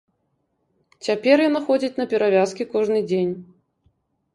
[1.09, 3.33] Цяпер яна ходзіць на перавязкі кожны дзень.